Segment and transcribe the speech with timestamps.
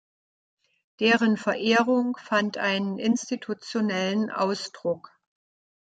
[0.99, 5.11] Deren Verehrung fand einen institutionellen Ausdruck.